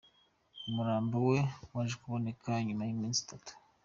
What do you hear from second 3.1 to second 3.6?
itatu.